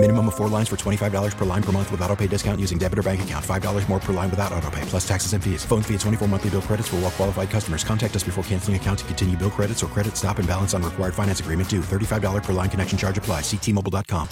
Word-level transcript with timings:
Minimum 0.00 0.28
of 0.28 0.36
four 0.36 0.48
lines 0.48 0.68
for 0.68 0.76
$25 0.76 1.36
per 1.36 1.44
line 1.44 1.62
per 1.62 1.72
month 1.72 1.90
with 1.90 2.00
auto 2.02 2.14
pay 2.14 2.28
discount 2.28 2.60
using 2.60 2.78
debit 2.78 3.00
or 3.00 3.02
bank 3.02 3.20
account. 3.22 3.44
$5 3.44 3.88
more 3.88 3.98
per 3.98 4.12
line 4.12 4.30
without 4.30 4.52
auto 4.52 4.70
pay, 4.70 4.82
plus 4.82 5.06
taxes 5.06 5.32
and 5.32 5.42
fees. 5.42 5.64
Phone 5.64 5.82
fee 5.82 5.94
at 5.94 6.00
24 6.00 6.28
monthly 6.28 6.50
bill 6.50 6.62
credits 6.62 6.86
for 6.88 6.96
all 6.96 7.02
well 7.02 7.10
qualified 7.10 7.50
customers. 7.50 7.82
Contact 7.82 8.14
us 8.14 8.22
before 8.22 8.44
canceling 8.44 8.76
account 8.76 9.00
to 9.00 9.04
continue 9.06 9.36
bill 9.36 9.50
credits 9.50 9.82
or 9.82 9.88
credit 9.88 10.16
stop 10.16 10.38
and 10.38 10.46
balance 10.46 10.72
on 10.72 10.84
required 10.84 11.14
finance 11.14 11.40
agreement 11.40 11.68
due. 11.68 11.80
$35 11.80 12.44
per 12.44 12.52
line 12.52 12.70
connection 12.70 12.96
charge 12.96 13.18
apply. 13.18 13.40
Ctmobile.com. 13.40 14.28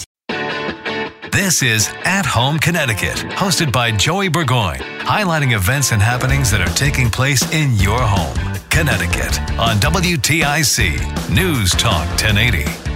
This 1.33 1.61
is 1.61 1.89
At 2.05 2.25
Home 2.25 2.57
Connecticut, 2.59 3.17
hosted 3.35 3.73
by 3.73 3.91
Joey 3.91 4.29
Burgoyne, 4.29 4.79
highlighting 5.01 5.53
events 5.53 5.91
and 5.91 6.01
happenings 6.01 6.49
that 6.51 6.61
are 6.61 6.73
taking 6.75 7.09
place 7.09 7.43
in 7.53 7.73
your 7.73 7.99
home, 8.01 8.33
Connecticut, 8.69 9.37
on 9.59 9.75
WTIC 9.77 11.29
News 11.29 11.71
Talk 11.71 12.07
1080. 12.21 12.86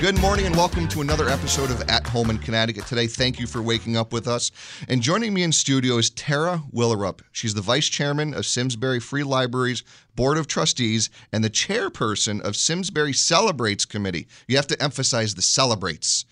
Good 0.00 0.20
morning 0.20 0.44
and 0.44 0.56
welcome 0.56 0.88
to 0.88 1.00
another 1.02 1.28
episode 1.28 1.70
of 1.70 1.80
At 1.88 2.06
Home 2.08 2.28
in 2.28 2.38
Connecticut. 2.38 2.84
Today, 2.86 3.06
thank 3.06 3.38
you 3.38 3.46
for 3.46 3.62
waking 3.62 3.96
up 3.96 4.12
with 4.12 4.26
us. 4.26 4.50
And 4.88 5.00
joining 5.00 5.32
me 5.32 5.44
in 5.44 5.52
studio 5.52 5.98
is 5.98 6.10
Tara 6.10 6.62
Willerup. 6.74 7.20
She's 7.30 7.54
the 7.54 7.62
vice 7.62 7.88
chairman 7.88 8.34
of 8.34 8.44
Simsbury 8.44 8.98
Free 9.00 9.22
Libraries 9.22 9.84
Board 10.16 10.36
of 10.36 10.48
Trustees 10.48 11.10
and 11.32 11.44
the 11.44 11.48
chairperson 11.48 12.42
of 12.42 12.56
Simsbury 12.56 13.12
Celebrates 13.12 13.84
Committee. 13.84 14.26
You 14.48 14.56
have 14.56 14.66
to 14.66 14.82
emphasize 14.82 15.36
the 15.36 15.42
celebrates. 15.42 16.24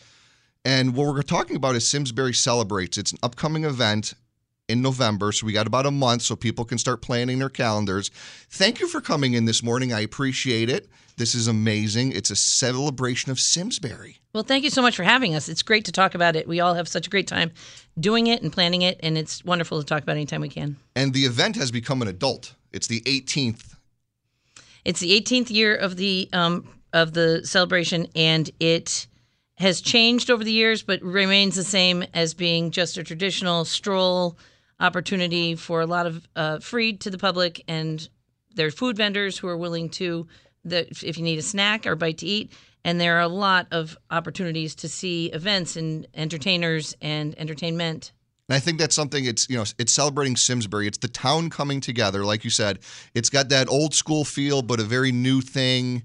And 0.65 0.95
what 0.95 1.06
we're 1.06 1.23
talking 1.23 1.56
about 1.56 1.77
is 1.77 1.87
Simsbury 1.87 2.34
Celebrates. 2.34 2.98
It's 2.98 3.12
an 3.12 3.19
upcoming 3.23 3.65
event 3.65 4.14
in 4.68 4.82
November, 4.82 5.32
so 5.32 5.46
we 5.46 5.52
got 5.52 5.66
about 5.66 5.86
a 5.86 5.91
month 5.91 6.22
so 6.22 6.36
people 6.36 6.64
can 6.64 6.78
start 6.78 7.02
planning 7.02 7.38
their 7.38 7.48
calendars. 7.48 8.10
Thank 8.48 8.80
you 8.80 8.88
for 8.88 9.00
coming 9.00 9.34
in 9.34 9.44
this 9.44 9.62
morning. 9.62 9.92
I 9.92 10.00
appreciate 10.00 10.70
it. 10.70 10.88
This 11.16 11.34
is 11.34 11.46
amazing. 11.46 12.12
It's 12.12 12.30
a 12.30 12.36
celebration 12.36 13.30
of 13.30 13.38
Simsbury. 13.38 14.18
Well, 14.33 14.44
thank 14.44 14.64
you 14.64 14.70
so 14.70 14.80
much 14.80 14.96
for 14.96 15.02
having 15.02 15.34
us. 15.34 15.48
It's 15.48 15.62
great 15.62 15.84
to 15.84 15.92
talk 15.92 16.14
about 16.14 16.36
it. 16.36 16.48
We 16.48 16.60
all 16.60 16.74
have 16.74 16.88
such 16.88 17.06
a 17.06 17.10
great 17.10 17.27
time 17.27 17.52
doing 18.00 18.28
it 18.28 18.42
and 18.42 18.52
planning 18.52 18.83
it, 18.83 18.98
and 19.02 19.18
it's 19.18 19.44
wonderful 19.44 19.78
to 19.78 19.86
talk 19.86 20.02
about 20.02 20.16
anytime 20.16 20.40
we 20.40 20.48
can. 20.48 20.77
And 20.96 21.12
the 21.12 21.24
event 21.24 21.56
has 21.56 21.70
become 21.70 22.00
an 22.00 22.08
adult. 22.08 22.55
It's 22.72 22.86
the 22.86 23.02
18th. 23.02 23.77
It's 24.84 25.00
the 25.00 25.20
18th 25.20 25.50
year 25.50 25.77
of 25.77 25.96
the 25.96 26.28
um, 26.33 26.66
of 26.92 27.12
the 27.12 27.44
celebration, 27.44 28.06
and 28.16 28.50
it 28.58 29.06
has 29.56 29.80
changed 29.80 30.30
over 30.30 30.42
the 30.42 30.52
years, 30.52 30.83
but 30.83 31.00
remains 31.02 31.55
the 31.55 31.64
same 31.64 32.05
as 32.14 32.34
being 32.34 32.70
just 32.70 32.96
a 32.96 33.05
traditional 33.05 33.64
stroll 33.64 34.36
opportunity 34.83 35.55
for 35.55 35.80
a 35.80 35.86
lot 35.86 36.06
of 36.06 36.28
uh, 36.36 36.58
free 36.58 36.94
to 36.98 37.11
the 37.11 37.19
public, 37.19 37.64
and 37.69 38.08
there 38.55 38.66
are 38.66 38.70
food 38.70 38.97
vendors 38.97 39.39
who 39.39 39.48
are 39.48 39.56
willing 39.56 39.89
to, 39.91 40.27
the, 40.64 40.86
if 41.02 41.16
you 41.16 41.24
need 41.24 41.39
a 41.39 41.42
snack 41.42 41.86
or 41.86 41.97
bite 41.97 42.19
to 42.19 42.27
eat, 42.27 42.52
and 42.84 43.00
there 43.00 43.16
are 43.16 43.22
a 43.22 43.28
lot 43.28 43.66
of 43.70 43.97
opportunities 44.11 44.74
to 44.74 44.89
see 44.89 45.27
events 45.27 45.77
and 45.77 46.06
entertainers 46.14 46.94
and 47.00 47.39
entertainment. 47.39 48.12
And 48.48 48.56
I 48.56 48.58
think 48.58 48.78
that's 48.78 48.94
something 48.94 49.24
it's 49.24 49.48
you 49.48 49.56
know 49.56 49.64
it's 49.78 49.92
celebrating 49.92 50.36
Simsbury. 50.36 50.86
It's 50.89 50.98
the 50.98 51.08
town 51.08 51.48
coming 51.48 51.80
together, 51.80 52.24
like 52.24 52.44
you 52.44 52.50
said. 52.50 52.80
It's 53.14 53.30
got 53.30 53.48
that 53.50 53.69
old 53.69 53.94
school 53.94 54.24
feel, 54.24 54.62
but 54.62 54.80
a 54.80 54.83
very 54.83 55.12
new 55.12 55.41
thing 55.41 56.02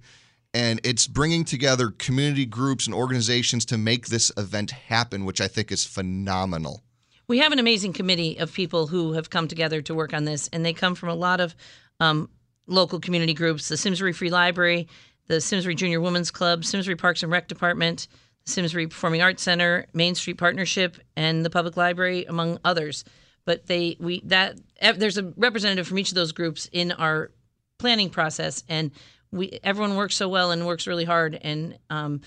and 0.53 0.79
it's 0.83 1.05
bringing 1.07 1.45
together 1.45 1.91
community 1.91 2.45
groups 2.45 2.87
and 2.87 2.95
organizations 2.95 3.65
to 3.65 3.77
make 3.77 4.07
this 4.07 4.31
event 4.37 4.71
happen, 4.71 5.23
which 5.23 5.39
I 5.41 5.47
think 5.47 5.71
is 5.71 5.85
phenomenal. 5.85 6.81
We 7.29 7.39
have 7.39 7.51
an 7.51 7.59
amazing 7.59 7.91
committee 7.91 8.37
of 8.39 8.53
people 8.53 8.87
who 8.87 9.11
have 9.13 9.29
come 9.29 9.49
together 9.49 9.81
to 9.81 9.93
work 9.93 10.13
on 10.13 10.23
this, 10.23 10.49
and 10.53 10.65
they 10.65 10.71
come 10.71 10.95
from 10.95 11.09
a 11.09 11.15
lot 11.15 11.41
of 11.41 11.55
um, 11.99 12.29
local 12.67 13.01
community 13.01 13.33
groups 13.33 13.67
the 13.67 13.75
Simsbury 13.75 14.13
Free 14.13 14.29
Library, 14.29 14.87
the 15.27 15.41
Simsbury 15.41 15.75
Junior 15.75 15.99
Women's 15.99 16.31
Club, 16.31 16.63
Simsbury 16.63 16.95
Parks 16.95 17.23
and 17.23 17.31
Rec 17.31 17.49
Department, 17.49 18.07
the 18.45 18.51
Simsbury 18.51 18.87
Performing 18.87 19.21
Arts 19.21 19.43
Center, 19.43 19.87
Main 19.93 20.15
Street 20.15 20.37
Partnership, 20.37 20.95
and 21.17 21.43
the 21.43 21.49
Public 21.49 21.75
Library, 21.75 22.23
among 22.23 22.59
others. 22.63 23.03
But 23.43 23.67
they 23.67 23.97
we 23.99 24.21
that 24.25 24.57
there's 24.95 25.17
a 25.17 25.33
representative 25.35 25.85
from 25.85 25.99
each 25.99 26.09
of 26.09 26.15
those 26.15 26.31
groups 26.31 26.69
in 26.71 26.93
our 26.93 27.31
planning 27.77 28.09
process, 28.09 28.63
and 28.69 28.91
we 29.31 29.59
everyone 29.65 29.97
works 29.97 30.15
so 30.15 30.29
well 30.29 30.51
and 30.51 30.65
works 30.65 30.87
really 30.87 31.05
hard, 31.05 31.37
and 31.41 31.77
um, 31.89 32.21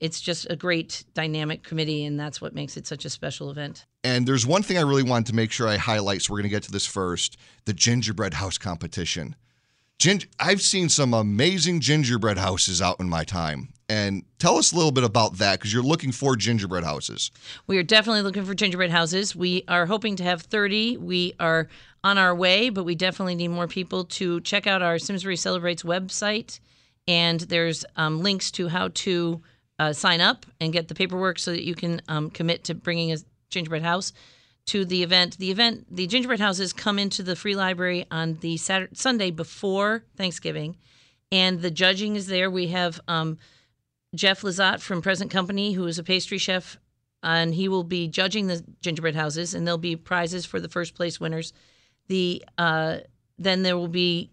it's 0.00 0.20
just 0.20 0.46
a 0.50 0.56
great 0.56 1.04
dynamic 1.14 1.62
committee, 1.62 2.04
and 2.04 2.20
that's 2.20 2.42
what 2.42 2.54
makes 2.54 2.76
it 2.76 2.86
such 2.86 3.06
a 3.06 3.10
special 3.10 3.50
event. 3.50 3.86
And 4.04 4.28
there's 4.28 4.46
one 4.46 4.62
thing 4.62 4.76
I 4.78 4.82
really 4.82 5.02
wanted 5.02 5.26
to 5.26 5.34
make 5.34 5.50
sure 5.50 5.66
I 5.66 5.78
highlight, 5.78 6.22
so 6.22 6.32
we're 6.32 6.38
going 6.38 6.50
to 6.50 6.56
get 6.56 6.62
to 6.64 6.72
this 6.72 6.86
first: 6.86 7.36
the 7.64 7.72
gingerbread 7.72 8.34
house 8.34 8.58
competition. 8.58 9.34
Gin- 9.98 10.20
I've 10.38 10.60
seen 10.60 10.88
some 10.88 11.14
amazing 11.14 11.80
gingerbread 11.80 12.38
houses 12.38 12.82
out 12.82 13.00
in 13.00 13.08
my 13.08 13.24
time. 13.24 13.70
And 13.88 14.24
tell 14.38 14.56
us 14.56 14.72
a 14.72 14.76
little 14.76 14.92
bit 14.92 15.04
about 15.04 15.38
that 15.38 15.58
because 15.58 15.72
you're 15.72 15.82
looking 15.82 16.10
for 16.10 16.36
gingerbread 16.36 16.84
houses. 16.84 17.30
We 17.66 17.76
are 17.76 17.82
definitely 17.82 18.22
looking 18.22 18.44
for 18.44 18.54
gingerbread 18.54 18.90
houses. 18.90 19.36
We 19.36 19.64
are 19.68 19.86
hoping 19.86 20.16
to 20.16 20.24
have 20.24 20.42
30. 20.42 20.96
We 20.98 21.34
are 21.38 21.68
on 22.02 22.16
our 22.16 22.34
way, 22.34 22.70
but 22.70 22.84
we 22.84 22.94
definitely 22.94 23.34
need 23.34 23.48
more 23.48 23.66
people 23.66 24.04
to 24.04 24.40
check 24.40 24.66
out 24.66 24.80
our 24.80 24.98
Simsbury 24.98 25.36
Celebrates 25.36 25.82
website. 25.82 26.60
And 27.06 27.40
there's 27.40 27.84
um, 27.96 28.22
links 28.22 28.50
to 28.52 28.68
how 28.68 28.88
to 28.88 29.42
uh, 29.78 29.92
sign 29.92 30.20
up 30.20 30.46
and 30.60 30.72
get 30.72 30.88
the 30.88 30.94
paperwork 30.94 31.38
so 31.38 31.50
that 31.50 31.64
you 31.64 31.74
can 31.74 32.00
um, 32.08 32.30
commit 32.30 32.64
to 32.64 32.74
bringing 32.74 33.12
a 33.12 33.16
gingerbread 33.54 33.82
house 33.82 34.12
to 34.66 34.84
the 34.84 35.02
event. 35.02 35.38
The 35.38 35.50
event, 35.50 35.86
the 35.94 36.06
gingerbread 36.06 36.40
houses 36.40 36.72
come 36.72 36.98
into 36.98 37.22
the 37.22 37.36
free 37.36 37.54
library 37.54 38.06
on 38.10 38.38
the 38.40 38.56
Saturday, 38.56 38.94
Sunday 38.94 39.30
before 39.30 40.04
Thanksgiving, 40.16 40.76
and 41.32 41.60
the 41.60 41.70
judging 41.70 42.16
is 42.16 42.26
there. 42.26 42.50
We 42.50 42.68
have 42.68 43.00
um, 43.08 43.38
Jeff 44.14 44.42
Lazat 44.42 44.80
from 44.80 45.02
Present 45.02 45.30
Company, 45.30 45.72
who 45.72 45.86
is 45.86 45.98
a 45.98 46.04
pastry 46.04 46.38
chef, 46.38 46.78
and 47.22 47.54
he 47.54 47.68
will 47.68 47.84
be 47.84 48.08
judging 48.08 48.46
the 48.46 48.64
gingerbread 48.80 49.14
houses, 49.14 49.54
and 49.54 49.66
there'll 49.66 49.78
be 49.78 49.96
prizes 49.96 50.46
for 50.46 50.60
the 50.60 50.68
first 50.68 50.94
place 50.94 51.20
winners. 51.20 51.52
The 52.08 52.44
uh, 52.58 52.98
then 53.38 53.62
there 53.62 53.76
will 53.76 53.88
be, 53.88 54.30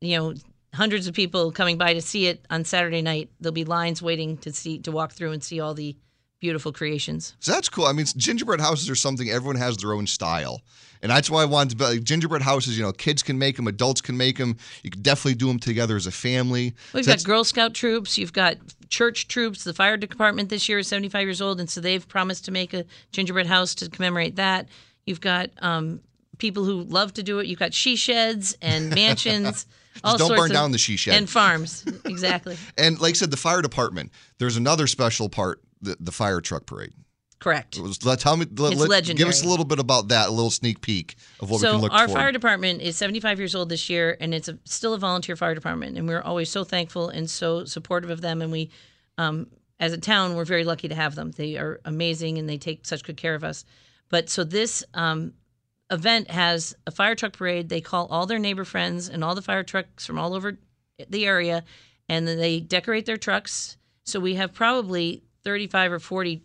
you 0.00 0.16
know, 0.16 0.34
hundreds 0.74 1.06
of 1.06 1.14
people 1.14 1.50
coming 1.52 1.76
by 1.76 1.94
to 1.94 2.00
see 2.00 2.26
it 2.26 2.46
on 2.48 2.64
Saturday 2.64 3.02
night. 3.02 3.30
There'll 3.40 3.52
be 3.52 3.64
lines 3.64 4.00
waiting 4.00 4.36
to 4.38 4.52
see 4.52 4.78
to 4.80 4.92
walk 4.92 5.12
through 5.12 5.32
and 5.32 5.42
see 5.42 5.60
all 5.60 5.74
the 5.74 5.96
beautiful 6.40 6.72
creations. 6.72 7.34
So 7.40 7.52
that's 7.52 7.68
cool. 7.68 7.84
I 7.84 7.92
mean, 7.92 8.06
gingerbread 8.16 8.60
houses 8.60 8.88
are 8.90 8.94
something 8.94 9.30
everyone 9.30 9.56
has 9.56 9.76
their 9.76 9.92
own 9.92 10.06
style. 10.06 10.62
And 11.02 11.10
that's 11.10 11.30
why 11.30 11.42
I 11.42 11.44
wanted 11.46 11.70
to 11.70 11.76
be 11.76 11.84
like, 11.84 12.04
gingerbread 12.04 12.42
houses, 12.42 12.76
you 12.76 12.82
know, 12.84 12.92
kids 12.92 13.22
can 13.22 13.38
make 13.38 13.56
them, 13.56 13.66
adults 13.66 14.00
can 14.02 14.16
make 14.16 14.36
them. 14.36 14.56
You 14.82 14.90
can 14.90 15.00
definitely 15.02 15.34
do 15.34 15.46
them 15.46 15.58
together 15.58 15.96
as 15.96 16.06
a 16.06 16.10
family. 16.10 16.74
We've 16.92 17.04
So 17.04 17.12
got 17.12 17.24
Girl 17.24 17.44
Scout 17.44 17.72
troops, 17.74 18.18
you've 18.18 18.32
got 18.34 18.56
church 18.90 19.28
troops. 19.28 19.64
The 19.64 19.72
fire 19.72 19.96
department 19.96 20.50
this 20.50 20.68
year 20.68 20.78
is 20.80 20.88
75 20.88 21.22
years 21.26 21.40
old, 21.40 21.58
and 21.60 21.70
so 21.70 21.80
they've 21.80 22.06
promised 22.06 22.44
to 22.46 22.50
make 22.50 22.74
a 22.74 22.84
gingerbread 23.12 23.46
house 23.46 23.74
to 23.76 23.88
commemorate 23.88 24.36
that. 24.36 24.68
You've 25.06 25.20
got 25.22 25.50
um, 25.62 26.00
people 26.38 26.64
who 26.64 26.82
love 26.82 27.14
to 27.14 27.22
do 27.22 27.38
it. 27.38 27.46
You've 27.46 27.58
got 27.58 27.72
she 27.72 27.96
sheds 27.96 28.56
and 28.60 28.90
mansions. 28.94 29.66
all 30.04 30.18
don't 30.18 30.28
burn 30.36 30.50
of- 30.50 30.52
down 30.52 30.72
the 30.72 30.78
she 30.78 30.96
shed. 30.96 31.14
And 31.16 31.30
farms, 31.30 31.82
exactly. 32.04 32.58
And 32.76 33.00
like 33.00 33.10
I 33.10 33.14
said, 33.14 33.30
the 33.30 33.36
fire 33.38 33.62
department, 33.62 34.12
there's 34.38 34.58
another 34.58 34.86
special 34.86 35.30
part, 35.30 35.62
the, 35.80 35.96
the 36.00 36.12
fire 36.12 36.40
truck 36.40 36.66
parade. 36.66 36.92
Correct. 37.40 37.78
It 37.78 37.82
was- 37.82 37.98
tell 37.98 38.36
me, 38.36 38.46
let, 38.56 38.74
It's 38.74 38.86
let- 38.86 39.04
give 39.04 39.26
us 39.26 39.42
a 39.42 39.48
little 39.48 39.64
bit 39.64 39.78
about 39.78 40.08
that, 40.08 40.28
a 40.28 40.30
little 40.30 40.50
sneak 40.50 40.82
peek 40.82 41.16
of 41.40 41.48
what 41.48 41.56
we 41.56 41.62
so 41.62 41.72
can 41.72 41.80
look 41.80 41.90
for. 41.92 41.98
our 41.98 42.06
for. 42.08 42.14
fire 42.14 42.32
department 42.32 42.82
is 42.82 42.96
75 42.96 43.38
years 43.38 43.54
old 43.54 43.70
this 43.70 43.88
year, 43.88 44.16
and 44.20 44.34
it's 44.34 44.48
a, 44.48 44.58
still 44.64 44.92
a 44.92 44.98
volunteer 44.98 45.36
fire 45.36 45.54
department, 45.54 45.96
and 45.96 46.06
we're 46.06 46.20
always 46.20 46.50
so 46.50 46.64
thankful 46.64 47.08
and 47.08 47.30
so 47.30 47.64
supportive 47.64 48.10
of 48.10 48.20
them. 48.20 48.42
And 48.42 48.52
we, 48.52 48.70
um, 49.16 49.46
as 49.80 49.94
a 49.94 49.98
town, 49.98 50.36
we're 50.36 50.44
very 50.44 50.64
lucky 50.64 50.88
to 50.88 50.94
have 50.94 51.14
them. 51.14 51.30
They 51.30 51.56
are 51.56 51.80
amazing, 51.86 52.36
and 52.36 52.46
they 52.46 52.58
take 52.58 52.84
such 52.84 53.02
good 53.04 53.16
care 53.16 53.34
of 53.34 53.42
us. 53.42 53.64
But 54.10 54.28
so 54.28 54.44
this 54.44 54.84
um, 54.92 55.32
event 55.90 56.30
has 56.30 56.74
a 56.86 56.90
fire 56.90 57.14
truck 57.14 57.32
parade. 57.32 57.70
They 57.70 57.80
call 57.80 58.06
all 58.08 58.26
their 58.26 58.38
neighbor 58.38 58.66
friends 58.66 59.08
and 59.08 59.24
all 59.24 59.34
the 59.34 59.40
fire 59.40 59.64
trucks 59.64 60.04
from 60.04 60.18
all 60.18 60.34
over 60.34 60.58
the 61.08 61.24
area, 61.24 61.64
and 62.06 62.28
then 62.28 62.36
they 62.36 62.60
decorate 62.60 63.06
their 63.06 63.16
trucks. 63.16 63.78
So 64.04 64.20
we 64.20 64.34
have 64.34 64.52
probably 64.52 65.22
35 65.44 65.92
or 65.92 65.98
40 65.98 66.42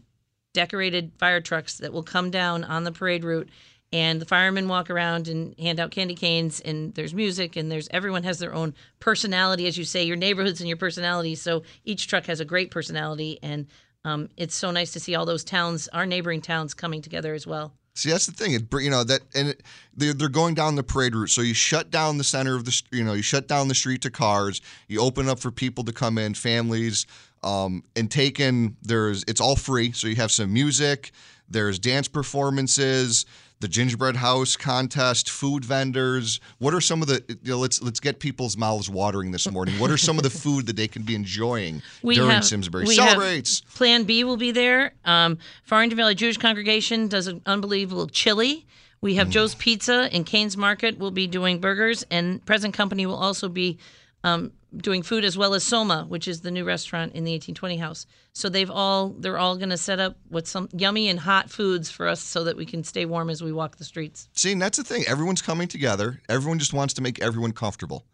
decorated 0.53 1.12
fire 1.18 1.42
trucks 1.42 1.77
that 1.80 1.92
will 1.92 2.03
come 2.03 2.31
down 2.31 2.63
on 2.63 2.83
the 2.83 2.92
parade 2.92 3.24
route 3.24 3.50
and 3.92 4.19
the 4.21 4.25
firemen 4.25 4.68
walk 4.68 4.89
around 4.89 5.27
and 5.27 5.57
hand 5.59 5.80
out 5.80 5.92
candy 5.92 6.15
canes 6.15 6.59
and 6.62 6.94
there's 6.95 7.13
music 7.13 7.56
and 7.56 7.71
there's 7.71 7.88
everyone 7.92 8.24
has 8.24 8.39
their 8.39 8.53
own 8.53 8.74
personality 9.00 9.68
as 9.68 9.77
you 9.77 9.83
say 9.83 10.03
your 10.03 10.15
neighborhoods 10.15 10.62
and 10.62 10.68
your 10.68 10.77
personality 10.77 11.36
so 11.36 11.63
each 11.83 12.07
truck 12.07 12.25
has 12.25 12.39
a 12.39 12.45
great 12.45 12.71
personality 12.71 13.38
and 13.44 13.68
um, 14.06 14.30
it's 14.38 14.56
so 14.56 14.71
nice 14.71 14.92
to 14.94 15.00
see 15.00 15.13
all 15.15 15.25
those 15.25 15.44
towns 15.44 15.88
our 15.89 16.06
neighboring 16.06 16.41
towns 16.41 16.74
coming 16.74 17.01
together 17.01 17.33
as 17.33 17.45
well 17.45 17.74
See, 17.98 18.12
that's 18.12 18.25
the 18.25 18.33
thing. 18.33 18.51
It, 18.51 18.63
you 18.81 18.89
know 18.89 19.06
that, 19.06 19.21
and 19.33 19.50
it, 19.50 19.63
they're, 19.95 20.13
they're 20.13 20.27
going 20.27 20.53
down 20.53 20.75
the 20.75 20.83
parade 20.83 21.15
route. 21.15 21.30
So 21.30 21.39
you 21.39 21.53
shut 21.53 21.91
down 21.91 22.18
the 22.18 22.25
center 22.25 22.53
of 22.53 22.65
the, 22.65 22.81
you 22.91 23.06
know, 23.06 23.13
you 23.13 23.21
shut 23.21 23.48
down 23.48 23.69
the 23.69 23.75
street 23.75 24.01
to 24.01 24.12
cars. 24.12 24.59
You 24.89 25.00
open 25.00 25.30
up 25.30 25.39
for 25.39 25.50
people 25.50 25.86
to 25.86 25.94
come 25.94 26.18
in, 26.18 26.33
families. 26.33 27.06
Um, 27.45 27.83
and 27.95 28.09
taken 28.09 28.75
there's 28.81 29.24
it's 29.27 29.39
all 29.39 29.56
free. 29.56 29.92
So 29.92 30.07
you 30.07 30.15
have 30.15 30.31
some 30.31 30.51
music, 30.51 31.12
there's 31.47 31.77
dance 31.77 32.07
performances, 32.07 33.25
the 33.59 33.68
gingerbread 33.68 34.15
house 34.15 34.56
contest, 34.56 35.30
food 35.30 35.63
vendors. 35.63 36.39
What 36.57 36.74
are 36.74 36.81
some 36.81 37.01
of 37.01 37.07
the 37.07 37.24
you 37.44 37.51
know, 37.51 37.59
let's 37.59 37.81
let's 37.81 38.00
get 38.00 38.19
people's 38.19 38.57
mouths 38.57 38.89
watering 38.89 39.31
this 39.31 39.50
morning. 39.51 39.77
What 39.80 39.92
are 39.92 39.97
some 39.97 40.18
of 40.18 40.24
the 40.24 40.30
food 40.30 40.65
that 40.68 40.75
they 40.75 40.88
can 40.88 41.03
be 41.03 41.13
enjoying 41.15 41.81
during 42.03 42.42
Simsbury 42.42 42.86
we 42.86 42.95
have- 42.97 43.09
celebrates? 43.12 43.62
Plan 43.75 44.03
B 44.06 44.24
will 44.24 44.38
be 44.38 44.51
there. 44.51 44.94
Um, 45.06 45.38
Farmington 45.63 45.98
Valley 45.98 46.15
Jewish 46.15 46.38
Congregation 46.38 47.07
does 47.07 47.27
an 47.27 47.41
unbelievable 47.45 48.07
chili. 48.07 48.65
We 49.01 49.13
Mm. 49.13 49.18
have 49.18 49.30
Joe's 49.30 49.53
Pizza 49.56 50.09
and 50.12 50.25
Kane's 50.25 50.57
Market 50.57 50.98
will 50.98 51.12
be 51.12 51.27
doing 51.27 51.59
burgers, 51.59 52.03
and 52.09 52.44
Present 52.45 52.74
Company 52.74 53.06
will 53.06 53.18
also 53.18 53.50
be 53.50 53.77
um, 54.24 54.51
doing 54.77 55.04
food 55.04 55.24
as 55.24 55.38
well 55.38 55.54
as 55.54 55.63
Soma, 55.63 56.06
which 56.07 56.27
is 56.27 56.42
the 56.42 56.51
new 56.51 56.63
restaurant 56.63 57.13
in 57.13 57.24
the 57.24 57.31
1820 57.31 57.77
house. 57.77 58.06
So 58.33 58.50
they've 58.50 58.69
all 58.69 59.10
they're 59.10 59.38
all 59.38 59.57
going 59.57 59.69
to 59.69 59.77
set 59.77 60.00
up 60.00 60.18
with 60.30 60.48
some 60.48 60.69
yummy 60.74 61.10
and 61.10 61.19
hot 61.19 61.50
foods 61.50 61.89
for 61.89 62.07
us 62.07 62.22
so 62.22 62.44
that 62.44 62.57
we 62.57 62.66
can 62.66 62.83
stay 62.83 63.06
warm 63.06 63.30
as 63.30 63.44
we 63.44 63.51
walk 63.51 63.77
the 63.77 63.86
streets. 63.86 64.30
See, 64.33 64.51
and 64.51 64.62
that's 64.62 64.77
the 64.77 64.83
thing. 64.83 65.04
Everyone's 65.07 65.42
coming 65.42 65.68
together. 65.68 66.22
Everyone 66.30 66.60
just 66.60 66.74
wants 66.74 66.94
to 66.95 67.01
make 67.01 67.22
everyone 67.22 67.51
comfortable. 67.51 68.06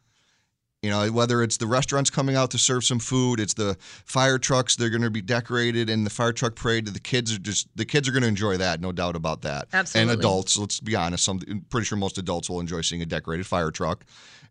You 0.81 0.89
know, 0.89 1.11
whether 1.11 1.43
it's 1.43 1.57
the 1.57 1.67
restaurants 1.67 2.09
coming 2.09 2.35
out 2.35 2.49
to 2.51 2.57
serve 2.57 2.83
some 2.83 2.97
food, 2.97 3.39
it's 3.39 3.53
the 3.53 3.77
fire 3.79 4.39
trucks 4.39 4.75
they're 4.75 4.89
going 4.89 5.03
to 5.03 5.11
be 5.11 5.21
decorated, 5.21 5.91
and 5.91 6.03
the 6.03 6.09
fire 6.09 6.33
truck 6.33 6.55
parade. 6.55 6.87
The 6.87 6.99
kids 6.99 7.35
are 7.35 7.37
just 7.37 7.67
the 7.75 7.85
kids 7.85 8.09
are 8.09 8.11
going 8.11 8.23
to 8.23 8.27
enjoy 8.27 8.57
that, 8.57 8.81
no 8.81 8.91
doubt 8.91 9.15
about 9.15 9.43
that. 9.43 9.67
Absolutely. 9.73 10.11
And 10.11 10.19
adults, 10.19 10.57
let's 10.57 10.79
be 10.79 10.95
honest. 10.95 11.23
Some, 11.23 11.39
I'm 11.47 11.61
pretty 11.69 11.85
sure 11.85 11.99
most 11.99 12.17
adults 12.17 12.49
will 12.49 12.59
enjoy 12.59 12.81
seeing 12.81 13.03
a 13.03 13.05
decorated 13.05 13.45
fire 13.45 13.69
truck. 13.69 14.05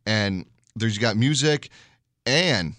And 0.06 0.46
there's 0.76 0.94
you 0.94 1.00
got 1.00 1.16
music, 1.16 1.70
and 2.26 2.74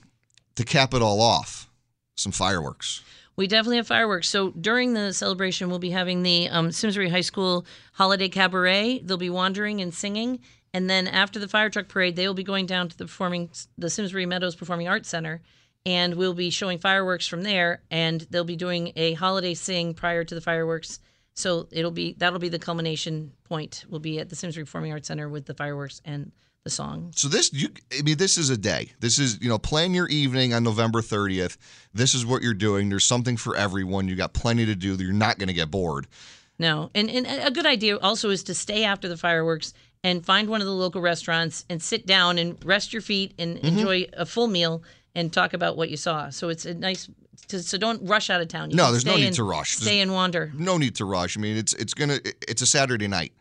to 0.55 0.63
cap 0.63 0.93
it 0.93 1.01
all 1.01 1.21
off, 1.21 1.69
some 2.15 2.31
fireworks. 2.31 3.03
We 3.35 3.47
definitely 3.47 3.77
have 3.77 3.87
fireworks. 3.87 4.29
So 4.29 4.51
during 4.51 4.93
the 4.93 5.13
celebration, 5.13 5.69
we'll 5.69 5.79
be 5.79 5.91
having 5.91 6.21
the 6.21 6.49
um, 6.49 6.71
Simsbury 6.71 7.09
High 7.09 7.21
School 7.21 7.65
Holiday 7.93 8.29
Cabaret. 8.29 8.99
They'll 8.99 9.17
be 9.17 9.29
wandering 9.29 9.81
and 9.81 9.93
singing, 9.93 10.39
and 10.73 10.89
then 10.89 11.07
after 11.07 11.39
the 11.39 11.47
fire 11.47 11.69
truck 11.69 11.87
parade, 11.87 12.15
they 12.15 12.27
will 12.27 12.33
be 12.33 12.43
going 12.43 12.65
down 12.65 12.89
to 12.89 12.97
the 12.97 13.05
performing 13.05 13.49
the 13.77 13.89
Simsbury 13.89 14.25
Meadows 14.25 14.55
Performing 14.55 14.87
Arts 14.87 15.09
Center, 15.09 15.41
and 15.85 16.15
we'll 16.15 16.33
be 16.33 16.49
showing 16.49 16.77
fireworks 16.77 17.27
from 17.27 17.43
there. 17.43 17.81
And 17.89 18.21
they'll 18.29 18.43
be 18.43 18.55
doing 18.55 18.91
a 18.95 19.13
holiday 19.13 19.53
sing 19.53 19.93
prior 19.93 20.23
to 20.23 20.35
the 20.35 20.41
fireworks. 20.41 20.99
So 21.33 21.67
it'll 21.71 21.91
be 21.91 22.13
that'll 22.17 22.39
be 22.39 22.49
the 22.49 22.59
culmination 22.59 23.31
point. 23.45 23.85
We'll 23.89 23.99
be 23.99 24.19
at 24.19 24.29
the 24.29 24.35
Simsbury 24.35 24.65
Performing 24.65 24.91
Arts 24.91 25.07
Center 25.07 25.29
with 25.29 25.45
the 25.45 25.53
fireworks 25.53 26.01
and 26.05 26.31
the 26.63 26.69
song. 26.69 27.11
So 27.15 27.27
this, 27.27 27.51
you, 27.53 27.69
I 27.97 28.03
mean, 28.03 28.17
this 28.17 28.37
is 28.37 28.51
a 28.51 28.57
day. 28.57 28.91
This 28.99 29.17
is, 29.17 29.41
you 29.41 29.49
know, 29.49 29.57
plan 29.57 29.93
your 29.95 30.07
evening 30.09 30.53
on 30.53 30.63
November 30.63 31.01
30th. 31.01 31.57
This 31.93 32.13
is 32.13 32.23
what 32.25 32.43
you're 32.43 32.53
doing. 32.53 32.89
There's 32.89 33.03
something 33.05 33.35
for 33.35 33.55
everyone. 33.55 34.07
You 34.07 34.15
got 34.15 34.33
plenty 34.33 34.65
to 34.67 34.75
do. 34.75 34.93
You're 34.95 35.11
not 35.13 35.39
going 35.39 35.47
to 35.47 35.55
get 35.55 35.71
bored. 35.71 36.05
No, 36.59 36.91
and, 36.93 37.09
and 37.09 37.25
a 37.25 37.49
good 37.49 37.65
idea 37.65 37.97
also 37.97 38.29
is 38.29 38.43
to 38.43 38.53
stay 38.53 38.83
after 38.83 39.07
the 39.09 39.17
fireworks 39.17 39.73
and 40.03 40.23
find 40.23 40.49
one 40.49 40.61
of 40.61 40.67
the 40.67 40.73
local 40.73 41.01
restaurants 41.01 41.65
and 41.67 41.81
sit 41.81 42.05
down 42.05 42.37
and 42.37 42.63
rest 42.63 42.93
your 42.93 43.01
feet 43.01 43.33
and 43.39 43.57
Mm-hmm. 43.57 43.67
enjoy 43.67 44.07
a 44.13 44.27
full 44.27 44.47
meal 44.47 44.83
and 45.15 45.33
talk 45.33 45.53
about 45.53 45.77
what 45.77 45.89
you 45.89 45.97
saw. 45.97 46.29
So 46.29 46.49
it's 46.49 46.65
a 46.67 46.75
nice. 46.75 47.09
To, 47.47 47.61
so 47.61 47.77
don't 47.77 48.07
rush 48.07 48.29
out 48.29 48.41
of 48.41 48.47
town. 48.47 48.71
You 48.71 48.77
No, 48.77 48.91
there's 48.91 49.05
no 49.05 49.15
need 49.15 49.27
and- 49.27 49.35
to 49.35 49.43
rush. 49.43 49.75
Stay 49.77 49.99
and 49.99 50.13
wander. 50.13 50.51
No 50.55 50.77
need 50.77 50.95
to 50.95 51.05
rush. 51.05 51.37
I 51.37 51.41
mean, 51.41 51.57
it's 51.57 51.73
it's 51.73 51.93
gonna 51.93 52.19
it's 52.47 52.61
a 52.61 52.67
Saturday 52.67 53.07
night. 53.07 53.33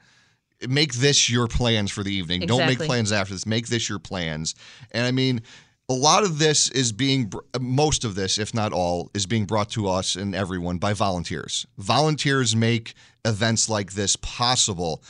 Make 0.68 0.94
this 0.94 1.30
your 1.30 1.46
plans 1.48 1.90
for 1.90 2.02
the 2.02 2.12
evening. 2.12 2.42
Don't 2.42 2.66
make 2.66 2.78
plans 2.78 3.12
after 3.12 3.34
this. 3.34 3.46
Make 3.46 3.68
this 3.68 3.88
your 3.88 3.98
plans. 3.98 4.54
And 4.90 5.06
I 5.06 5.10
mean, 5.10 5.42
a 5.88 5.94
lot 5.94 6.22
of 6.22 6.38
this 6.38 6.70
is 6.70 6.92
being 6.92 7.32
uh, 7.54 7.58
most 7.60 8.04
of 8.04 8.14
this, 8.14 8.38
if 8.38 8.54
not 8.54 8.72
all, 8.72 9.10
is 9.14 9.26
being 9.26 9.44
brought 9.44 9.70
to 9.70 9.88
us 9.88 10.16
and 10.16 10.34
everyone 10.34 10.78
by 10.78 10.92
volunteers. 10.92 11.66
Volunteers 11.78 12.54
make 12.54 12.94
events 13.24 13.68
like 13.68 13.92
this 13.94 14.16
possible. 14.16 15.02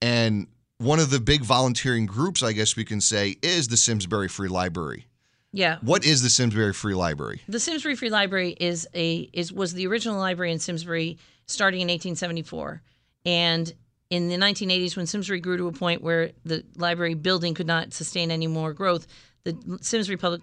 And 0.00 0.46
one 0.78 1.00
of 1.00 1.10
the 1.10 1.20
big 1.20 1.42
volunteering 1.42 2.06
groups, 2.06 2.42
I 2.42 2.52
guess 2.52 2.76
we 2.76 2.84
can 2.84 3.00
say, 3.00 3.36
is 3.42 3.68
the 3.68 3.76
Simsbury 3.76 4.28
Free 4.28 4.48
Library. 4.48 5.06
Yeah. 5.52 5.78
What 5.82 6.04
is 6.04 6.22
the 6.22 6.30
Simsbury 6.30 6.72
Free 6.72 6.94
Library? 6.94 7.42
The 7.46 7.60
Simsbury 7.60 7.94
Free 7.94 8.10
Library 8.10 8.56
is 8.58 8.88
a 8.94 9.28
is 9.32 9.52
was 9.52 9.74
the 9.74 9.86
original 9.86 10.18
library 10.18 10.52
in 10.52 10.58
Simsbury 10.58 11.18
starting 11.46 11.80
in 11.80 11.88
1874, 11.88 12.82
and 13.26 13.72
in 14.08 14.28
the 14.28 14.36
1980s 14.36 14.96
when 14.96 15.06
Simsbury 15.06 15.40
grew 15.40 15.56
to 15.56 15.68
a 15.68 15.72
point 15.72 16.02
where 16.02 16.32
the 16.44 16.64
library 16.76 17.14
building 17.14 17.54
could 17.54 17.66
not 17.66 17.92
sustain 17.92 18.30
any 18.30 18.46
more 18.46 18.72
growth, 18.72 19.06
the 19.44 19.56
Simsbury 19.80 20.16
Public 20.16 20.42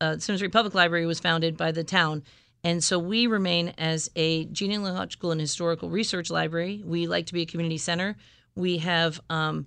uh, 0.00 0.18
Simsbury 0.18 0.50
Public 0.50 0.74
Library 0.74 1.06
was 1.06 1.20
founded 1.20 1.56
by 1.56 1.72
the 1.72 1.84
town. 1.84 2.22
And 2.62 2.82
so 2.82 2.98
we 2.98 3.26
remain 3.26 3.74
as 3.76 4.10
a 4.16 4.46
genealogical 4.46 5.32
and 5.32 5.40
historical 5.40 5.90
research 5.90 6.30
library. 6.30 6.82
We 6.84 7.06
like 7.06 7.26
to 7.26 7.34
be 7.34 7.42
a 7.42 7.46
community 7.46 7.76
center. 7.76 8.16
We 8.54 8.78
have 8.78 9.20
um, 9.28 9.66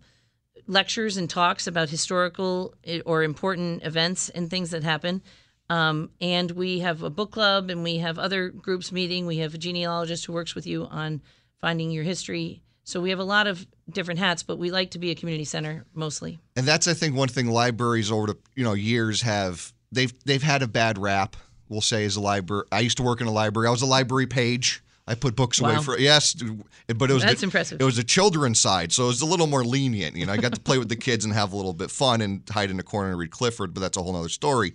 lectures 0.66 1.18
and 1.18 1.30
talks 1.30 1.68
about 1.68 1.90
historical 1.90 2.74
eh, 2.84 3.02
or 3.06 3.24
important 3.24 3.84
events 3.84 4.30
and 4.30 4.50
things 4.50 4.72
that 4.72 4.84
happen. 4.84 5.22
Um, 5.70 6.12
and 6.22 6.50
we 6.52 6.80
have 6.80 7.04
a 7.04 7.10
book 7.10 7.32
club 7.32 7.70
and 7.70 7.84
we 7.84 7.98
have 7.98 8.18
other 8.18 8.50
groups 8.50 8.92
meeting. 8.92 9.26
We 9.26 9.38
have 9.38 9.54
a 9.54 9.58
genealogist 9.58 10.26
who 10.26 10.34
works 10.34 10.56
with 10.56 10.66
you 10.66 10.86
on 10.86 11.22
finding 11.60 11.92
your 11.92 12.04
history. 12.04 12.62
So 12.84 13.02
we 13.02 13.10
have 13.10 13.20
a 13.20 13.26
lot 13.26 13.48
of 13.48 13.68
different 13.90 14.20
hats, 14.20 14.44
but 14.44 14.58
we 14.58 14.72
like 14.72 14.92
to 14.92 15.00
be 15.00 15.12
a 15.12 15.16
community 15.16 15.44
center 15.44 15.86
mostly. 15.94 16.40
And 16.56 16.66
that's 16.66 16.88
I 16.88 16.94
think 16.94 17.16
one 17.16 17.28
thing 17.28 17.48
libraries 17.48 18.12
over 18.12 18.28
the 18.28 18.38
you 18.56 18.64
know 18.64 18.74
years 18.74 19.22
have 19.24 19.74
they've 19.92 20.14
they've 20.24 20.44
had 20.44 20.62
a 20.62 20.68
bad 20.68 20.98
rap. 20.98 21.36
We'll 21.68 21.82
say 21.82 22.06
as 22.06 22.16
a 22.16 22.22
library. 22.22 22.64
I 22.72 22.80
used 22.80 22.96
to 22.98 23.04
work 23.04 23.20
in 23.20 23.28
a 23.28 23.32
library. 23.32 23.68
I 23.68 23.72
was 23.72 23.82
a 23.82 23.88
library 23.88 24.28
page. 24.28 24.82
I 25.08 25.16
put 25.16 25.36
books 25.38 25.62
away 25.62 25.78
for 25.78 25.98
yes, 25.98 26.34
but 26.34 27.10
it 27.10 27.14
was 27.14 27.24
That's 27.24 27.40
the, 27.40 27.46
impressive. 27.46 27.80
It 27.80 27.84
was 27.84 27.96
the 27.96 28.04
children's 28.04 28.60
side, 28.60 28.92
so 28.92 29.06
it 29.06 29.08
was 29.08 29.22
a 29.22 29.26
little 29.26 29.48
more 29.48 29.64
lenient. 29.64 30.18
You 30.18 30.26
know, 30.26 30.34
I 30.34 30.38
got 30.38 30.54
to 30.54 30.60
play 30.60 30.78
with 30.78 30.90
the 30.90 30.98
kids 30.98 31.24
and 31.24 31.34
have 31.34 31.54
a 31.54 31.56
little 31.56 31.74
bit 31.74 31.90
fun 31.90 32.20
and 32.20 32.42
hide 32.50 32.70
in 32.70 32.80
a 32.80 32.84
corner 32.84 33.12
and 33.12 33.18
read 33.18 33.32
Clifford, 33.32 33.74
but 33.74 33.80
that's 33.80 33.96
a 33.98 34.04
whole 34.04 34.16
other 34.16 34.28
story. 34.28 34.74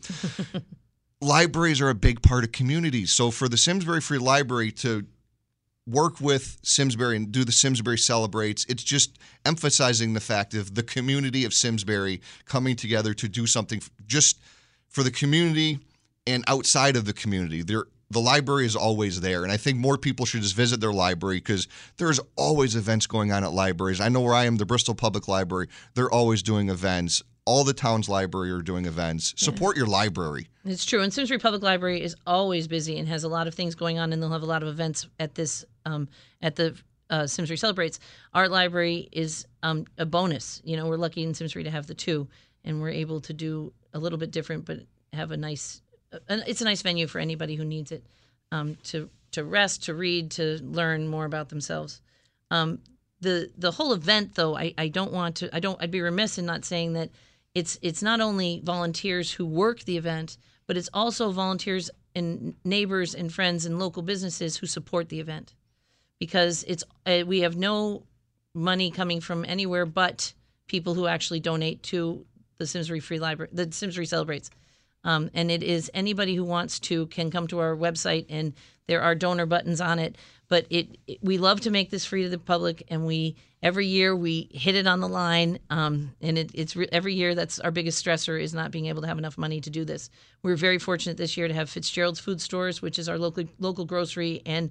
Libraries 1.21 1.81
are 1.83 1.91
a 1.91 1.95
big 1.95 2.23
part 2.23 2.45
of 2.45 2.53
communities, 2.53 3.13
so 3.13 3.31
for 3.31 3.47
the 3.47 3.59
Simsbury 3.59 4.01
Free 4.01 4.19
Library 4.19 4.73
to 4.73 5.07
work 5.87 6.21
with 6.21 6.59
Simsbury 6.63 7.17
and 7.17 7.31
do 7.31 7.45
the 7.45 7.53
Simsbury 7.53 7.99
celebrates. 7.99 8.65
It's 8.69 8.83
just 8.83 9.19
emphasizing 9.45 10.15
the 10.15 10.21
fact 10.21 10.55
of 10.55 10.75
the 10.75 10.83
community 10.83 11.45
of 11.45 11.53
Simsbury 11.53 12.21
coming 12.45 12.77
together 12.77 13.15
to 13.15 13.29
do 13.29 13.47
something 13.47 13.83
just 14.07 14.41
for 14.89 15.03
the 15.03 15.11
community 15.11 15.81
and 16.27 16.45
outside 16.47 16.97
of 16.97 17.05
the 17.05 17.13
community. 17.13 17.63
There 17.63 17.87
the 18.13 18.21
library 18.21 18.67
is 18.67 18.77
always 18.77 19.21
there 19.21 19.43
and 19.43 19.53
I 19.53 19.57
think 19.57 19.79
more 19.79 19.99
people 19.99 20.27
should 20.27 20.43
just 20.43 20.55
visit 20.55 20.81
their 20.81 20.93
library 20.93 21.39
because 21.39 21.69
there's 21.97 22.21
always 22.37 22.77
events 22.77 23.07
going 23.07 23.33
on 23.33 23.45
at 23.45 23.53
libraries. 23.53 24.01
I 24.01 24.09
know 24.09 24.21
where 24.21 24.35
I 24.35 24.45
am, 24.45 24.57
the 24.57 24.67
Bristol 24.67 24.95
Public 24.95 25.29
Library, 25.29 25.69
they're 25.95 26.11
always 26.11 26.43
doing 26.43 26.69
events. 26.69 27.23
All 27.45 27.65
the 27.65 27.73
town's 27.73 28.09
library 28.09 28.53
are 28.53 28.63
doing 28.63 28.87
events. 28.87 29.35
Support 29.37 29.77
your 29.77 29.87
library. 29.87 30.49
It's 30.65 30.85
true. 30.85 31.03
And 31.03 31.13
Simsbury 31.13 31.41
Public 31.41 31.63
Library 31.63 32.01
is 32.01 32.15
always 32.25 32.69
busy 32.69 32.99
and 32.99 33.09
has 33.09 33.25
a 33.25 33.29
lot 33.29 33.49
of 33.49 33.55
things 33.55 33.75
going 33.75 33.99
on, 33.99 34.13
and 34.13 34.23
they'll 34.23 34.31
have 34.31 34.43
a 34.43 34.47
lot 34.47 34.63
of 34.63 34.69
events 34.69 35.09
at 35.19 35.35
this 35.35 35.65
um, 35.85 36.09
at 36.41 36.55
the 36.55 36.79
uh, 37.11 37.27
Simsbury 37.27 37.57
Celebrates. 37.57 37.99
Art 38.33 38.51
Library 38.51 39.09
is 39.13 39.47
um, 39.63 39.87
a 39.99 40.07
bonus. 40.07 40.61
You 40.65 40.77
know, 40.77 40.87
we're 40.87 40.97
lucky 40.97 41.23
in 41.25 41.35
Simsbury 41.35 41.65
to 41.65 41.71
have 41.71 41.87
the 41.87 41.95
two, 41.95 42.29
and 42.65 42.81
we're 42.81 42.91
able 42.91 43.21
to 43.23 43.33
do 43.33 43.73
a 43.93 43.99
little 43.99 44.19
bit 44.19 44.31
different, 44.31 44.65
but 44.65 44.79
have 45.13 45.31
a 45.31 45.37
nice. 45.37 45.83
It's 46.29 46.61
a 46.61 46.65
nice 46.65 46.83
venue 46.83 47.07
for 47.07 47.19
anybody 47.19 47.57
who 47.57 47.65
needs 47.65 47.93
it 47.93 48.05
um, 48.51 48.77
to 48.85 49.09
to 49.33 49.45
rest, 49.45 49.85
to 49.85 49.95
read, 49.95 50.31
to 50.33 50.59
learn 50.63 51.09
more 51.09 51.25
about 51.25 51.49
themselves. 51.49 52.01
Um, 52.51 52.81
the 53.21 53.51
the 53.57 53.71
whole 53.71 53.93
event, 53.93 54.35
though, 54.35 54.57
I, 54.57 54.75
I 54.77 54.89
don't 54.89 55.13
want 55.13 55.37
to. 55.37 55.55
I 55.55 55.61
don't. 55.61 55.81
I'd 55.83 55.91
be 55.91 56.01
remiss 56.01 56.39
in 56.39 56.47
not 56.47 56.65
saying 56.65 56.93
that 56.95 57.11
it's 57.55 57.79
it's 57.83 58.03
not 58.03 58.21
only 58.21 58.61
volunteers 58.65 59.33
who 59.33 59.47
work 59.47 59.85
the 59.85 59.97
event, 59.97 60.37
but 60.67 60.77
it's 60.77 60.91
also 60.93 61.31
volunteers 61.31 61.91
and 62.15 62.55
neighbors 62.65 63.15
and 63.15 63.33
friends 63.33 63.65
and 63.65 63.79
local 63.79 64.03
businesses 64.03 64.57
who 64.59 64.67
support 64.67 65.09
the 65.09 65.21
event, 65.21 65.55
because 66.19 66.65
it's 66.65 66.85
uh, 67.07 67.23
we 67.27 67.41
have 67.41 67.57
no 67.57 68.03
money 68.55 68.91
coming 68.91 69.21
from 69.21 69.47
anywhere 69.47 69.87
but 69.87 70.35
people 70.67 70.95
who 70.95 71.07
actually 71.07 71.41
donate 71.41 71.83
to 71.83 72.27
the 72.59 72.67
Simsbury 72.67 73.01
Free 73.01 73.19
Library, 73.19 73.51
the 73.53 73.71
Simsbury 73.73 74.07
Celebrates. 74.07 74.51
Um, 75.05 75.31
and 75.35 75.51
it 75.51 75.63
is 75.63 75.91
anybody 75.95 76.35
who 76.35 76.45
wants 76.45 76.79
to 76.81 77.07
can 77.07 77.31
come 77.31 77.47
to 77.49 77.59
our 77.59 77.77
website 77.77 78.27
and 78.29 78.53
there 78.87 79.03
are 79.03 79.15
donor 79.15 79.47
buttons 79.47 79.81
on 79.81 79.99
it. 79.99 80.17
But 80.49 80.67
it, 80.71 80.99
it- 81.07 81.19
we 81.23 81.39
love 81.39 81.61
to 81.63 81.71
make 81.71 81.91
this 81.91 82.05
free 82.05 82.25
to 82.25 82.29
the 82.29 82.39
public, 82.39 82.83
and 82.89 83.07
we 83.07 83.37
every 83.63 83.87
year 83.87 84.15
we 84.15 84.49
hit 84.53 84.75
it 84.75 84.87
on 84.87 85.01
the 85.01 85.09
line. 85.09 85.59
Um, 85.71 86.13
and 86.21 86.37
it, 86.37 86.51
it's 86.55 86.77
re- 86.77 86.89
every 86.93 87.15
year 87.15 87.35
that's 87.35 87.59
our 87.61 87.71
biggest 87.71 88.05
stressor 88.05 88.41
is 88.41 88.53
not 88.53 88.71
being 88.71 88.87
able 88.87 89.03
to 89.03 89.09
have 89.09 89.19
enough 89.19 89.39
money 89.39 89.61
to 89.61 89.71
do 89.71 89.85
this. 89.85 90.11
We're 90.43 90.57
very 90.57 90.79
fortunate 90.79 91.17
this 91.17 91.37
year 91.37 91.49
to 91.49 91.55
have 91.55 91.71
Fitzgerald's 91.71 92.21
Food 92.21 92.41
Stores, 92.41 92.83
which 92.83 92.99
is 92.99 93.09
our 93.09 93.19
local 93.19 93.45
local 93.61 93.85
grocery 93.85 94.43
and 94.45 94.71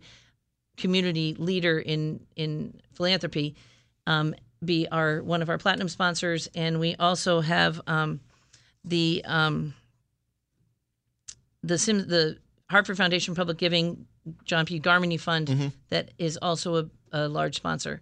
community 0.77 1.35
leader 1.39 1.79
in 1.79 2.19
in 2.35 2.79
philanthropy, 2.93 3.55
um, 4.07 4.35
be 4.63 4.87
our 4.91 5.23
one 5.23 5.41
of 5.41 5.49
our 5.49 5.57
platinum 5.57 5.89
sponsors, 5.89 6.47
and 6.53 6.79
we 6.79 6.95
also 6.97 7.41
have 7.41 7.81
um, 7.87 8.19
the 8.85 9.23
um, 9.25 9.73
the 11.63 11.75
the 11.77 12.37
Hartford 12.69 12.97
Foundation 12.97 13.35
Public 13.35 13.57
Giving, 13.57 14.05
John 14.45 14.65
P. 14.65 14.79
Garmany 14.79 15.19
Fund, 15.19 15.47
Mm-hmm. 15.47 15.67
that 15.89 16.11
is 16.17 16.37
also 16.41 16.75
a, 16.77 16.85
a 17.11 17.27
large 17.27 17.55
sponsor. 17.55 18.01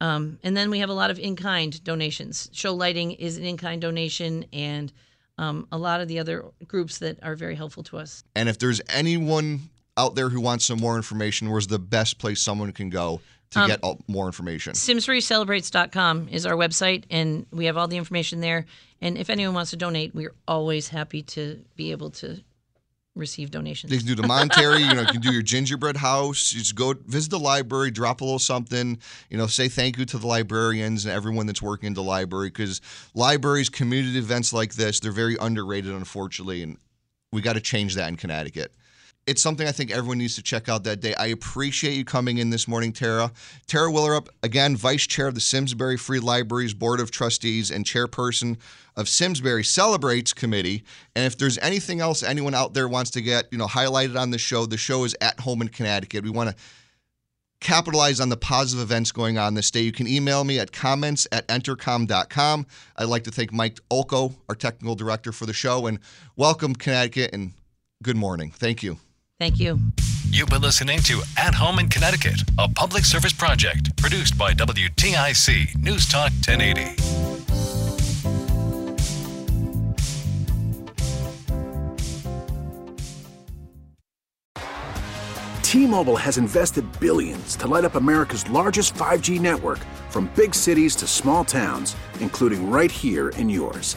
Um, 0.00 0.38
and 0.44 0.56
then 0.56 0.70
we 0.70 0.78
have 0.78 0.90
a 0.90 0.94
lot 0.94 1.10
of 1.10 1.18
in 1.18 1.34
kind 1.36 1.82
donations. 1.84 2.48
Show 2.52 2.72
Lighting 2.74 3.12
is 3.12 3.36
an 3.36 3.44
in 3.44 3.56
kind 3.56 3.80
donation, 3.82 4.44
and 4.52 4.92
um, 5.38 5.66
a 5.72 5.78
lot 5.78 6.00
of 6.00 6.08
the 6.08 6.18
other 6.20 6.44
groups 6.66 6.98
that 6.98 7.18
are 7.22 7.34
very 7.34 7.54
helpful 7.56 7.82
to 7.84 7.98
us. 7.98 8.22
And 8.36 8.48
if 8.48 8.58
there's 8.58 8.80
anyone 8.88 9.60
out 9.96 10.14
there 10.14 10.28
who 10.28 10.40
wants 10.40 10.64
some 10.66 10.78
more 10.80 10.96
information, 10.96 11.50
where's 11.50 11.66
the 11.66 11.78
best 11.80 12.18
place 12.18 12.40
someone 12.40 12.70
can 12.72 12.88
go 12.90 13.20
to 13.50 13.60
Um, 13.60 13.66
get 13.68 13.80
all, 13.82 13.98
more 14.06 14.26
information? 14.26 14.74
SimsburyCelebrates.com 14.74 16.28
is 16.30 16.46
our 16.46 16.54
website, 16.54 17.04
and 17.10 17.46
we 17.50 17.66
have 17.66 17.76
all 17.76 17.88
the 17.88 17.96
information 17.96 18.40
there. 18.40 18.66
And 19.00 19.16
if 19.18 19.30
anyone 19.30 19.54
wants 19.54 19.70
to 19.70 19.76
donate, 19.76 20.14
we're 20.14 20.34
always 20.46 20.88
happy 20.88 21.22
to 21.22 21.64
be 21.76 21.90
able 21.92 22.10
to 22.10 22.40
receive 23.18 23.50
donations. 23.50 23.90
They 23.90 23.98
can 23.98 24.06
do 24.06 24.14
the 24.14 24.26
monetary, 24.26 24.82
you 24.82 24.94
know, 24.94 25.02
you 25.02 25.06
can 25.08 25.20
do 25.20 25.32
your 25.32 25.42
gingerbread 25.42 25.96
house. 25.96 26.52
You 26.52 26.60
just 26.60 26.74
go 26.74 26.94
visit 27.06 27.30
the 27.30 27.38
library, 27.38 27.90
drop 27.90 28.20
a 28.20 28.24
little 28.24 28.38
something, 28.38 28.98
you 29.28 29.36
know, 29.36 29.46
say 29.46 29.68
thank 29.68 29.98
you 29.98 30.04
to 30.06 30.18
the 30.18 30.26
librarians 30.26 31.04
and 31.04 31.12
everyone 31.12 31.46
that's 31.46 31.60
working 31.60 31.88
in 31.88 31.94
the 31.94 32.02
library 32.02 32.48
because 32.48 32.80
libraries, 33.14 33.68
community 33.68 34.18
events 34.18 34.52
like 34.52 34.74
this, 34.74 35.00
they're 35.00 35.12
very 35.12 35.36
underrated, 35.40 35.92
unfortunately, 35.92 36.62
and 36.62 36.78
we 37.32 37.42
got 37.42 37.54
to 37.54 37.60
change 37.60 37.94
that 37.96 38.08
in 38.08 38.16
Connecticut. 38.16 38.72
It's 39.28 39.42
something 39.42 39.68
I 39.68 39.72
think 39.72 39.90
everyone 39.90 40.16
needs 40.16 40.36
to 40.36 40.42
check 40.42 40.70
out 40.70 40.84
that 40.84 41.00
day. 41.00 41.14
I 41.14 41.26
appreciate 41.26 41.92
you 41.92 42.04
coming 42.04 42.38
in 42.38 42.48
this 42.48 42.66
morning, 42.66 42.94
Tara. 42.94 43.30
Tara 43.66 43.90
Willerup, 43.90 44.28
again, 44.42 44.74
Vice 44.74 45.06
Chair 45.06 45.26
of 45.28 45.34
the 45.34 45.40
Simsbury 45.42 45.98
Free 45.98 46.18
Libraries 46.18 46.72
Board 46.72 46.98
of 46.98 47.10
Trustees 47.10 47.70
and 47.70 47.84
Chairperson 47.84 48.56
of 48.96 49.06
Simsbury 49.06 49.64
Celebrates 49.64 50.32
Committee. 50.32 50.82
And 51.14 51.26
if 51.26 51.36
there's 51.36 51.58
anything 51.58 52.00
else 52.00 52.22
anyone 52.22 52.54
out 52.54 52.72
there 52.72 52.88
wants 52.88 53.10
to 53.10 53.20
get, 53.20 53.48
you 53.52 53.58
know, 53.58 53.66
highlighted 53.66 54.18
on 54.18 54.30
the 54.30 54.38
show, 54.38 54.64
the 54.64 54.78
show 54.78 55.04
is 55.04 55.14
at 55.20 55.40
home 55.40 55.60
in 55.60 55.68
Connecticut. 55.68 56.24
We 56.24 56.30
want 56.30 56.48
to 56.48 56.56
capitalize 57.60 58.20
on 58.20 58.30
the 58.30 58.36
positive 58.38 58.82
events 58.82 59.12
going 59.12 59.36
on 59.36 59.52
this 59.52 59.70
day. 59.70 59.82
You 59.82 59.92
can 59.92 60.08
email 60.08 60.42
me 60.42 60.58
at 60.58 60.72
comments 60.72 61.28
at 61.32 61.46
entercom.com. 61.48 62.66
I'd 62.96 63.04
like 63.04 63.24
to 63.24 63.30
thank 63.30 63.52
Mike 63.52 63.78
Olko, 63.90 64.34
our 64.48 64.54
technical 64.54 64.94
director 64.94 65.32
for 65.32 65.44
the 65.44 65.52
show, 65.52 65.86
and 65.86 65.98
welcome 66.34 66.74
Connecticut 66.74 67.34
and 67.34 67.52
good 68.02 68.16
morning. 68.16 68.52
Thank 68.52 68.82
you. 68.82 68.98
Thank 69.38 69.60
you. 69.60 69.78
You've 70.30 70.48
been 70.48 70.62
listening 70.62 70.98
to 71.02 71.22
At 71.36 71.54
Home 71.54 71.78
in 71.78 71.88
Connecticut, 71.88 72.42
a 72.58 72.68
public 72.68 73.04
service 73.04 73.32
project 73.32 73.96
produced 73.96 74.36
by 74.36 74.52
WTIC 74.52 75.76
News 75.78 76.08
Talk 76.08 76.32
1080. 76.44 76.96
T-Mobile 85.62 86.16
has 86.16 86.38
invested 86.38 86.84
billions 86.98 87.54
to 87.56 87.68
light 87.68 87.84
up 87.84 87.94
America's 87.94 88.48
largest 88.50 88.94
5G 88.94 89.38
network 89.38 89.78
from 90.08 90.30
big 90.34 90.54
cities 90.54 90.96
to 90.96 91.06
small 91.06 91.44
towns, 91.44 91.94
including 92.20 92.70
right 92.70 92.90
here 92.90 93.28
in 93.30 93.48
yours. 93.48 93.96